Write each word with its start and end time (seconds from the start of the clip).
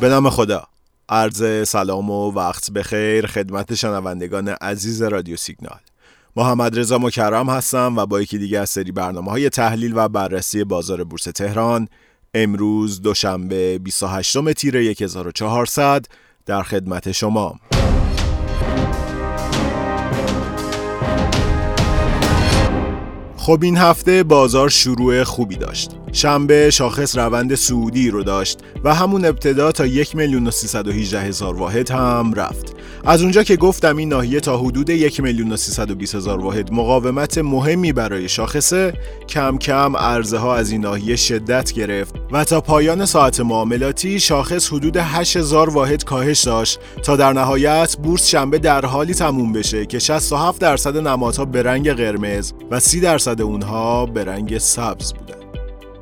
به 0.00 0.08
نام 0.08 0.30
خدا. 0.30 0.66
عرض 1.08 1.68
سلام 1.68 2.10
و 2.10 2.30
وقت 2.32 2.70
بخیر 2.70 3.26
خدمت 3.26 3.74
شنوندگان 3.74 4.48
عزیز 4.48 5.02
رادیو 5.02 5.36
سیگنال. 5.36 5.80
محمد 6.36 6.78
رضا 6.78 6.98
مکرم 6.98 7.50
هستم 7.50 7.94
و 7.96 8.06
با 8.06 8.20
یکی 8.20 8.38
دیگه 8.38 8.58
از 8.58 8.70
سری 8.70 8.92
برنامه 8.92 9.30
های 9.30 9.48
تحلیل 9.48 9.92
و 9.96 10.08
بررسی 10.08 10.64
بازار 10.64 11.04
بورس 11.04 11.24
تهران 11.24 11.88
امروز 12.34 13.02
دوشنبه 13.02 13.78
28 13.78 14.52
تیر 14.52 14.76
1400 14.76 16.06
در 16.46 16.62
خدمت 16.62 17.12
شما. 17.12 17.58
خب 23.44 23.58
این 23.62 23.76
هفته 23.76 24.22
بازار 24.22 24.68
شروع 24.68 25.24
خوبی 25.24 25.56
داشت. 25.56 25.90
شنبه 26.12 26.70
شاخص 26.70 27.16
روند 27.16 27.54
سعودی 27.54 28.10
رو 28.10 28.22
داشت 28.22 28.58
و 28.84 28.94
همون 28.94 29.24
ابتدا 29.24 29.72
تا 29.72 29.86
یک 29.86 30.16
میلیون 30.16 30.50
هزار 31.20 31.54
واحد 31.54 31.90
هم 31.90 32.32
رفت. 32.34 32.73
از 33.04 33.22
اونجا 33.22 33.42
که 33.42 33.56
گفتم 33.56 33.96
این 33.96 34.08
ناحیه 34.08 34.40
تا 34.40 34.58
حدود 34.58 34.90
یک 34.90 35.20
میلیون 35.20 35.56
و 36.14 36.30
واحد 36.30 36.72
مقاومت 36.72 37.38
مهمی 37.38 37.92
برای 37.92 38.28
شاخصه 38.28 38.92
کم 39.28 39.58
کم 39.58 39.96
عرضه 39.96 40.38
ها 40.38 40.56
از 40.56 40.70
این 40.70 40.80
ناحیه 40.80 41.16
شدت 41.16 41.72
گرفت 41.72 42.14
و 42.32 42.44
تا 42.44 42.60
پایان 42.60 43.06
ساعت 43.06 43.40
معاملاتی 43.40 44.20
شاخص 44.20 44.72
حدود 44.72 44.96
8000 44.96 45.70
واحد 45.70 46.04
کاهش 46.04 46.40
داشت 46.40 46.78
تا 47.02 47.16
در 47.16 47.32
نهایت 47.32 47.96
بورس 48.02 48.26
شنبه 48.26 48.58
در 48.58 48.86
حالی 48.86 49.14
تموم 49.14 49.52
بشه 49.52 49.86
که 49.86 49.98
67 49.98 50.60
درصد 50.60 50.96
نمادها 50.96 51.44
به 51.44 51.62
رنگ 51.62 51.92
قرمز 51.92 52.52
و 52.70 52.80
30 52.80 53.00
درصد 53.00 53.40
اونها 53.40 54.06
به 54.06 54.24
رنگ 54.24 54.58
سبز 54.58 55.12
بودن. 55.12 55.43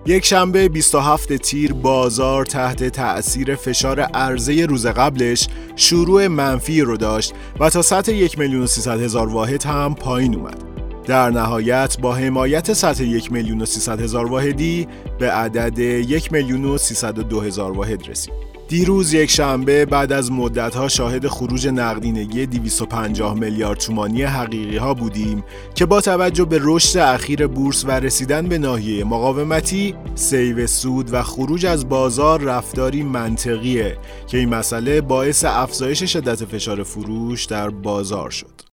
یک 0.06 0.24
شنبه 0.24 0.68
27 0.68 1.36
تیر 1.36 1.72
بازار 1.72 2.44
تحت 2.44 2.84
تأثیر 2.84 3.54
فشار 3.54 4.00
عرضه 4.00 4.66
روز 4.66 4.86
قبلش 4.86 5.48
شروع 5.76 6.26
منفی 6.26 6.80
رو 6.80 6.96
داشت 6.96 7.34
و 7.60 7.70
تا 7.70 7.82
سطح 7.82 8.12
یک 8.12 8.38
میلیون 8.38 8.62
و 8.62 8.90
هزار 8.90 9.28
واحد 9.28 9.64
هم 9.64 9.94
پایین 9.94 10.34
اومد. 10.34 10.64
در 11.04 11.30
نهایت 11.30 11.96
با 12.00 12.14
حمایت 12.14 12.72
سطح 12.72 13.04
یک 13.04 13.32
میلیون 13.32 13.60
و 13.60 13.66
هزار 13.88 14.26
واحدی 14.26 14.88
به 15.18 15.30
عدد 15.30 15.78
یک 15.78 16.32
میلیون 16.32 16.64
و 16.64 16.78
دو 17.22 17.40
هزار 17.40 17.72
واحد 17.72 18.08
رسید. 18.08 18.34
دیروز 18.72 19.12
یک 19.12 19.30
شنبه 19.30 19.84
بعد 19.84 20.12
از 20.12 20.32
مدتها 20.32 20.88
شاهد 20.88 21.26
خروج 21.26 21.68
نقدینگی 21.68 22.46
250 22.46 23.34
میلیارد 23.34 23.78
تومانی 23.78 24.22
حقیقی 24.22 24.76
ها 24.76 24.94
بودیم 24.94 25.44
که 25.74 25.86
با 25.86 26.00
توجه 26.00 26.44
به 26.44 26.58
رشد 26.62 26.98
اخیر 26.98 27.46
بورس 27.46 27.84
و 27.84 27.90
رسیدن 27.90 28.48
به 28.48 28.58
ناحیه 28.58 29.04
مقاومتی 29.04 29.94
سیو 30.14 30.66
سود 30.66 31.14
و 31.14 31.22
خروج 31.22 31.66
از 31.66 31.88
بازار 31.88 32.40
رفتاری 32.40 33.02
منطقیه 33.02 33.98
که 34.26 34.38
این 34.38 34.48
مسئله 34.48 35.00
باعث 35.00 35.44
افزایش 35.44 36.02
شدت 36.02 36.44
فشار 36.44 36.82
فروش 36.82 37.44
در 37.44 37.70
بازار 37.70 38.30
شد. 38.30 38.71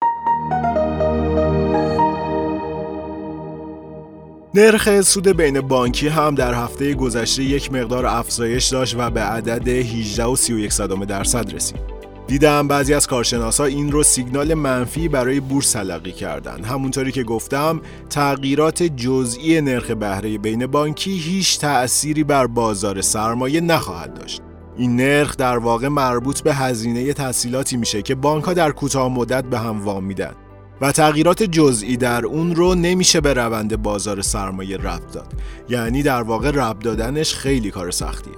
نرخ 4.53 5.01
سود 5.01 5.27
بین 5.27 5.61
بانکی 5.61 6.07
هم 6.07 6.35
در 6.35 6.53
هفته 6.53 6.93
گذشته 6.93 7.43
یک 7.43 7.73
مقدار 7.73 8.05
افزایش 8.05 8.67
داشت 8.67 8.95
و 8.97 9.09
به 9.09 9.21
عدد 9.21 9.83
18.31 9.83 11.05
درصد 11.05 11.53
رسید. 11.53 11.79
دیدم 12.27 12.67
بعضی 12.67 12.93
از 12.93 13.07
کارشناسا 13.07 13.65
این 13.65 13.91
رو 13.91 14.03
سیگنال 14.03 14.53
منفی 14.53 15.07
برای 15.07 15.39
بورس 15.39 15.71
تلقی 15.71 16.11
کردن 16.11 16.63
همونطوری 16.63 17.11
که 17.11 17.23
گفتم 17.23 17.81
تغییرات 18.09 18.83
جزئی 18.83 19.61
نرخ 19.61 19.91
بهره 19.91 20.37
بین 20.37 20.67
بانکی 20.67 21.11
هیچ 21.11 21.59
تأثیری 21.59 22.23
بر 22.23 22.47
بازار 22.47 23.01
سرمایه 23.01 23.61
نخواهد 23.61 24.13
داشت. 24.13 24.41
این 24.77 24.95
نرخ 24.95 25.37
در 25.37 25.57
واقع 25.57 25.87
مربوط 25.87 26.41
به 26.41 26.53
هزینه 26.53 27.13
تحصیلاتی 27.13 27.77
میشه 27.77 28.01
که 28.01 28.15
بانک 28.15 28.43
ها 28.43 28.53
در 28.53 28.71
کوتاه 28.71 29.09
مدت 29.09 29.43
به 29.43 29.59
هم 29.59 29.83
وام 29.85 30.03
میدن. 30.03 30.33
و 30.81 30.91
تغییرات 30.91 31.43
جزئی 31.43 31.97
در 31.97 32.25
اون 32.25 32.55
رو 32.55 32.75
نمیشه 32.75 33.21
به 33.21 33.33
روند 33.33 33.81
بازار 33.81 34.21
سرمایه 34.21 34.77
ربط 34.77 35.11
داد. 35.13 35.33
یعنی 35.69 36.03
در 36.03 36.21
واقع 36.21 36.51
ربط 36.51 36.83
دادنش 36.83 37.33
خیلی 37.33 37.71
کار 37.71 37.91
سختیه. 37.91 38.33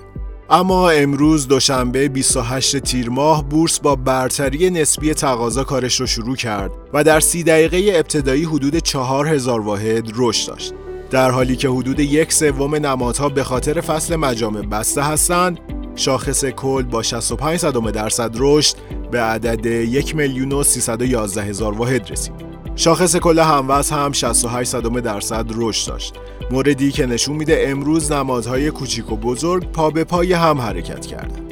اما 0.50 0.90
امروز 0.90 1.48
دوشنبه 1.48 2.08
28 2.08 2.78
تیر 2.78 3.10
ماه 3.10 3.50
بورس 3.50 3.80
با 3.80 3.96
برتری 3.96 4.70
نسبی 4.70 5.14
تقاضا 5.14 5.64
کارش 5.64 6.00
رو 6.00 6.06
شروع 6.08 6.36
کرد 6.36 6.72
و 6.94 7.04
در 7.04 7.20
سی 7.20 7.44
دقیقه 7.44 8.00
ابتدایی 8.00 8.44
حدود 8.44 8.78
4000 8.78 9.62
واحد 9.62 10.12
رشد 10.16 10.48
داشت. 10.48 10.74
در 11.12 11.32
حالی 11.32 11.56
که 11.56 11.70
حدود 11.70 12.00
یک 12.00 12.34
سوم 12.34 12.76
نمادها 12.76 13.30
به 13.30 13.44
خاطر 13.44 13.82
فصل 13.82 14.16
مجامع 14.16 14.62
بسته 14.62 15.02
هستند 15.02 15.60
شاخص 15.96 16.46
کل 16.46 16.84
با 16.84 17.04
65 17.04 17.58
صدم 17.58 17.92
درصد 17.92 18.32
رشد 18.38 18.76
به 19.12 19.22
عدد 19.22 19.66
1 19.66 20.16
میلیون 20.16 20.52
و 20.52 20.64
311 20.64 21.42
هزار 21.42 21.74
واحد 21.74 22.12
رسید. 22.12 22.52
شاخص 22.76 23.16
کل 23.16 23.40
هموز 23.40 23.90
هم 23.90 24.12
68 24.12 24.70
صدم 24.70 25.00
درصد 25.00 25.46
رشد 25.56 25.88
داشت. 25.88 26.14
موردی 26.52 26.92
که 26.92 27.06
نشون 27.06 27.36
میده 27.36 27.64
امروز 27.68 28.12
نمادهای 28.12 28.72
کوچیک 28.72 29.12
و 29.12 29.16
بزرگ 29.16 29.72
پا 29.72 29.90
به 29.90 30.04
پای 30.04 30.34
هم 30.34 30.62
حرکت 30.62 31.06
کردند. 31.06 31.51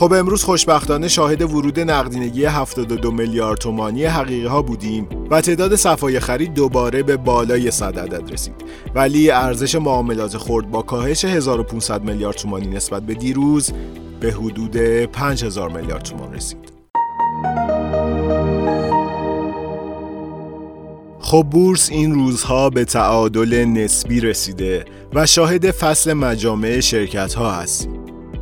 خب 0.00 0.12
امروز 0.12 0.44
خوشبختانه 0.44 1.08
شاهد 1.08 1.42
ورود 1.42 1.80
نقدینگی 1.80 2.44
72 2.44 3.10
میلیارد 3.10 3.58
تومانی 3.58 4.04
حقیقی 4.04 4.46
ها 4.46 4.62
بودیم 4.62 5.08
و 5.30 5.40
تعداد 5.40 5.76
صفای 5.76 6.20
خرید 6.20 6.54
دوباره 6.54 7.02
به 7.02 7.16
بالای 7.16 7.70
100 7.70 7.98
عدد 7.98 8.32
رسید. 8.32 8.54
ولی 8.94 9.30
ارزش 9.30 9.74
معاملات 9.74 10.36
خرد 10.36 10.70
با 10.70 10.82
کاهش 10.82 11.24
1500 11.24 12.02
میلیارد 12.02 12.36
تومانی 12.36 12.66
نسبت 12.66 13.02
به 13.02 13.14
دیروز 13.14 13.72
به 14.20 14.32
حدود 14.32 14.76
5000 14.76 15.70
میلیارد 15.70 16.02
تومان 16.02 16.34
رسید. 16.34 16.72
خب 21.20 21.46
بورس 21.50 21.90
این 21.90 22.14
روزها 22.14 22.70
به 22.70 22.84
تعادل 22.84 23.64
نسبی 23.64 24.20
رسیده 24.20 24.84
و 25.14 25.26
شاهد 25.26 25.70
فصل 25.70 26.12
مجامع 26.12 26.80
شرکت 26.80 27.34
ها 27.34 27.50
هستیم 27.50 27.99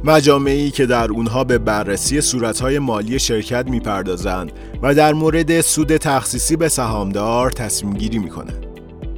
مجامعی 0.08 0.70
که 0.70 0.86
در 0.86 1.10
اونها 1.10 1.44
به 1.44 1.58
بررسی 1.58 2.20
صورتهای 2.20 2.78
مالی 2.78 3.18
شرکت 3.18 3.70
می‌پردازند 3.70 4.52
و 4.82 4.94
در 4.94 5.14
مورد 5.14 5.60
سود 5.60 5.96
تخصیصی 5.96 6.56
به 6.56 6.68
سهامدار 6.68 7.50
تصمیم 7.50 7.94
گیری 7.94 8.18
می‌کنند. 8.18 8.66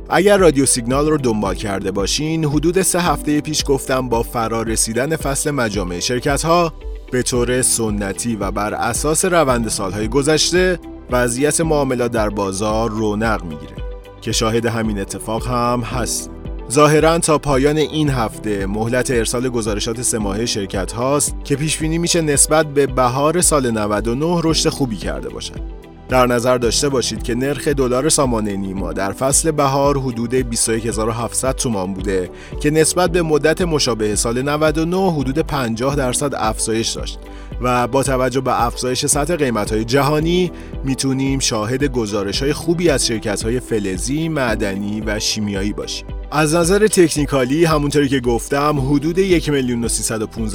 اگر 0.08 0.36
رادیو 0.36 0.66
سیگنال 0.66 1.08
رو 1.08 1.16
دنبال 1.16 1.54
کرده 1.54 1.90
باشین 1.90 2.44
حدود 2.44 2.82
سه 2.82 3.00
هفته 3.00 3.40
پیش 3.40 3.64
گفتم 3.66 4.08
با 4.08 4.22
فرار 4.22 4.66
رسیدن 4.66 5.16
فصل 5.16 5.50
مجامع 5.50 6.00
شرکت 6.00 6.42
ها 6.42 6.72
به 7.12 7.22
طور 7.22 7.62
سنتی 7.62 8.36
و 8.36 8.50
بر 8.50 8.74
اساس 8.74 9.24
روند 9.24 9.68
سالهای 9.68 10.08
گذشته 10.08 10.78
وضعیت 11.10 11.60
معاملات 11.60 12.10
در 12.10 12.28
بازار 12.28 12.90
رونق 12.90 13.44
می‌گیره 13.44 13.74
که 14.20 14.32
شاهد 14.32 14.66
همین 14.66 15.00
اتفاق 15.00 15.46
هم 15.46 15.80
هست. 15.80 16.30
ظاهرا 16.70 17.18
تا 17.18 17.38
پایان 17.38 17.76
این 17.76 18.10
هفته 18.10 18.66
مهلت 18.66 19.10
ارسال 19.10 19.48
گزارشات 19.48 20.02
سه 20.02 20.46
شرکت 20.46 20.92
هاست 20.92 21.34
که 21.44 21.56
پیش 21.56 21.78
بینی 21.78 21.98
میشه 21.98 22.20
نسبت 22.20 22.66
به 22.66 22.86
بهار 22.86 23.40
سال 23.40 23.70
99 23.70 24.40
رشد 24.44 24.68
خوبی 24.68 24.96
کرده 24.96 25.28
باشد. 25.28 25.60
در 26.08 26.26
نظر 26.26 26.58
داشته 26.58 26.88
باشید 26.88 27.22
که 27.22 27.34
نرخ 27.34 27.68
دلار 27.68 28.08
سامانه 28.08 28.56
نیما 28.56 28.92
در 28.92 29.12
فصل 29.12 29.50
بهار 29.50 29.98
حدود 29.98 30.34
21700 30.34 31.54
تومان 31.54 31.94
بوده 31.94 32.30
که 32.60 32.70
نسبت 32.70 33.10
به 33.12 33.22
مدت 33.22 33.62
مشابه 33.62 34.16
سال 34.16 34.42
99 34.42 35.12
حدود 35.12 35.38
50 35.38 35.96
درصد 35.96 36.34
افزایش 36.34 36.88
داشت 36.88 37.18
و 37.60 37.88
با 37.88 38.02
توجه 38.02 38.40
به 38.40 38.64
افزایش 38.64 39.06
سطح 39.06 39.36
قیمت 39.36 39.72
های 39.72 39.84
جهانی 39.84 40.52
می‌تونیم 40.84 41.38
شاهد 41.38 41.84
گزارش 41.84 42.42
های 42.42 42.52
خوبی 42.52 42.90
از 42.90 43.06
شرکت 43.06 43.42
های 43.42 43.60
فلزی، 43.60 44.28
معدنی 44.28 45.00
و 45.00 45.18
شیمیایی 45.18 45.72
باشیم. 45.72 46.19
از 46.32 46.54
نظر 46.54 46.86
تکنیکالی 46.86 47.64
همونطوری 47.64 48.08
که 48.08 48.20
گفتم 48.20 48.80
حدود 48.80 49.18
1 49.18 49.48
میلیون 49.48 49.84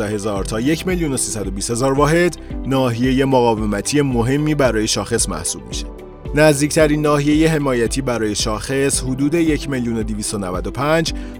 هزار 0.02 0.44
تا 0.44 0.60
1 0.60 0.88
میلیون 0.88 1.14
هزار 1.14 1.94
واحد 1.94 2.38
ناحیه 2.66 3.26
مقاومتی 3.26 4.02
مهمی 4.02 4.56
برای 4.56 4.88
شاخص 4.88 5.30
محسوب 5.30 5.68
میشه. 5.68 5.86
نزدیکترین 6.36 7.02
ناحیه 7.02 7.50
حمایتی 7.50 8.02
برای 8.02 8.36
شاخص 8.36 9.04
حدود 9.04 9.34
1 9.34 9.70
میلیون 9.70 10.04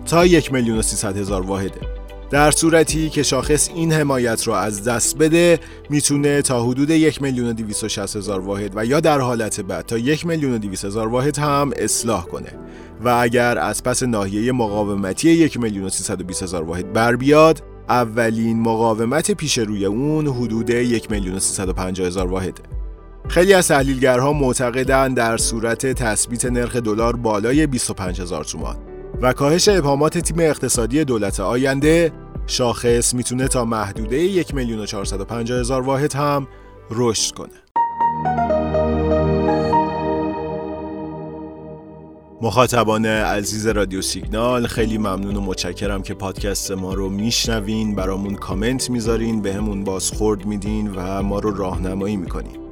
تا 0.06 0.26
1 0.26 0.54
میلیون 0.54 0.82
هزار 1.04 1.42
واحده. 1.42 2.05
در 2.36 2.52
صورتی 2.52 3.10
که 3.10 3.24
شاخص 3.24 3.70
این 3.76 3.92
حمایت 3.94 4.48
رو 4.48 4.54
از 4.54 4.84
دست 4.84 5.18
بده 5.18 5.60
می‌تونه 5.90 6.42
تا 6.42 6.64
حدود 6.64 6.90
1 6.90 7.22
میلیون 7.22 7.56
و 7.84 7.86
هزار 8.00 8.40
واحد 8.40 8.72
و 8.76 8.86
یا 8.86 9.00
در 9.00 9.20
حالت 9.20 9.62
بعد 9.62 9.86
تا 9.86 9.98
1 9.98 10.26
میلیون 10.26 10.54
و 10.54 10.58
هزار 10.58 11.08
واحد 11.08 11.38
هم 11.38 11.72
اصلاح 11.78 12.26
کنه. 12.26 12.50
و 13.04 13.10
اگر 13.10 13.58
از 13.58 13.84
پس 13.84 14.04
ناحیه 14.04 14.52
مقاومتی 14.52 15.30
1 15.30 15.60
میلیون 15.60 15.86
و 15.86 15.90
هزار 16.42 16.64
واحد 16.64 16.94
بر 16.94 17.16
بیاد 17.16 17.64
اولین 17.90 18.60
مقاومت 18.60 19.32
پیش 19.32 19.58
روی 19.58 19.86
اون 19.86 20.28
حدود 20.28 20.70
1 20.70 21.12
میلیون 21.12 21.36
و 21.36 22.04
هزار 22.06 22.28
واحده. 22.28 22.64
خیلی 23.28 23.54
از 23.54 23.68
تحلیلگرها 23.68 24.34
معتقدند 24.34 25.18
در 25.18 25.38
صورت 25.38 25.86
تثبیت 25.86 26.46
نرخ 26.46 26.76
دلار 26.76 27.16
بالای 27.16 27.68
25 27.68 28.22
هزار 28.22 28.44
تومان 28.44 28.76
و 29.22 29.34
کاهش 29.34 29.70
ابهامات 29.70 30.18
تیم 30.18 30.40
اقتصادی 30.40 31.04
دولت 31.04 31.40
آینده 31.40 32.12
شاخص 32.48 33.14
می‌تونه 33.14 33.48
تا 33.48 33.66
محدوده 33.66 34.18
یک 34.18 34.54
میلیون 34.56 34.80
و 34.80 34.86
هزار 35.60 35.82
واحد 35.82 36.14
هم 36.14 36.48
رشد 36.92 37.36
کنه. 37.36 37.50
مخاطبان 42.42 43.06
عزیز 43.06 43.68
رادیو 43.68 44.02
سیگنال 44.02 44.68
خیلی 44.68 44.98
ممنون 44.98 45.36
و 45.36 45.42
متشکرم 45.42 46.02
که 46.02 46.14
پادکست 46.14 46.72
ما 46.72 46.94
رو 46.94 47.10
میشنوین 47.10 47.96
برامون 47.96 48.36
کامنت 48.36 48.90
می‌ذارین 48.90 49.42
به 49.42 49.54
همون 49.54 49.84
بازخورد 49.84 50.46
میدین 50.46 50.92
و 50.96 51.24
ما 51.24 51.40
رو 51.40 51.56
راهنمایی 51.56 52.18
می‌کنین. 52.18 52.65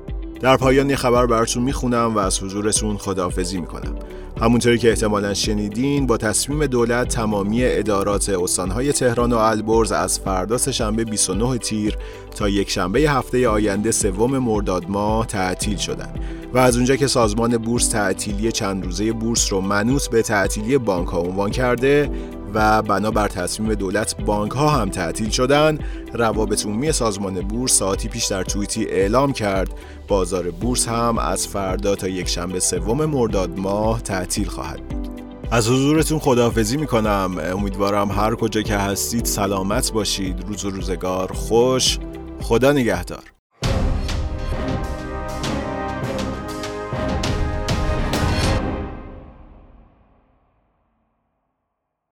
در 0.43 0.57
پایان 0.57 0.89
یه 0.89 0.95
خبر 0.95 1.25
براتون 1.25 1.63
می‌خونم 1.63 2.15
و 2.15 2.17
از 2.17 2.43
حضورتون 2.43 2.97
خداحافظی 2.97 3.61
می‌کنم. 3.61 3.95
همونطوری 4.41 4.77
که 4.77 4.89
احتمالا 4.89 5.33
شنیدین 5.33 6.07
با 6.07 6.17
تصمیم 6.17 6.65
دولت 6.65 7.07
تمامی 7.07 7.65
ادارات 7.65 8.29
استانهای 8.29 8.91
تهران 8.91 9.33
و 9.33 9.37
البرز 9.37 9.91
از 9.91 10.19
فردا 10.19 10.57
شنبه 10.57 11.03
29 11.03 11.57
تیر 11.57 11.97
تا 12.35 12.49
یک 12.49 12.69
شنبه 12.69 12.99
هفته 12.99 13.47
آینده 13.47 13.91
سوم 13.91 14.37
مرداد 14.37 14.89
ماه 14.89 15.27
تعطیل 15.27 15.77
شدن 15.77 16.13
و 16.53 16.57
از 16.57 16.75
اونجا 16.75 16.95
که 16.95 17.07
سازمان 17.07 17.57
بورس 17.57 17.87
تعطیلی 17.87 18.51
چند 18.51 18.85
روزه 18.85 19.11
بورس 19.11 19.53
رو 19.53 19.61
منوط 19.61 20.07
به 20.07 20.21
تعطیلی 20.21 20.77
بانک 20.77 21.07
ها 21.07 21.19
عنوان 21.19 21.51
کرده 21.51 22.09
و 22.53 22.81
بنابر 22.81 23.27
تصمیم 23.27 23.73
دولت 23.73 24.21
بانک 24.25 24.51
ها 24.51 24.69
هم 24.69 24.89
تعطیل 24.89 25.29
شدن 25.29 25.79
روابط 26.13 26.65
عمومی 26.65 26.91
سازمان 26.91 27.41
بورس 27.41 27.71
ساعتی 27.71 28.07
پیش 28.07 28.25
در 28.25 28.43
توییتی 28.43 28.85
اعلام 28.85 29.33
کرد. 29.33 29.69
بازار 30.07 30.51
بورس 30.51 30.87
هم 30.87 31.17
از 31.17 31.47
فردا 31.47 31.95
تا 31.95 32.07
یک 32.07 32.27
شنبه 32.27 32.59
سوم 32.59 33.05
مرداد 33.05 33.59
ماه 33.59 34.01
تعطیل 34.01 34.47
خواهد 34.47 34.87
بود. 34.87 35.07
از 35.51 35.67
حضورتون 35.67 36.19
خداحافظی 36.19 36.77
می‌کنم. 36.77 37.37
امیدوارم 37.53 38.11
هر 38.11 38.35
کجا 38.35 38.61
که 38.61 38.77
هستید 38.77 39.25
سلامت 39.25 39.91
باشید. 39.91 40.43
روز 40.47 40.65
و 40.65 40.69
روزگار 40.69 41.33
خوش. 41.33 41.99
خدا 42.41 42.71
نگهدار. 42.71 43.32